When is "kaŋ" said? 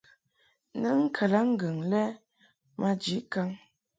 3.33-3.49